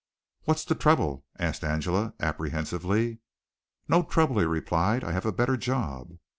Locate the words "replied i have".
4.45-5.27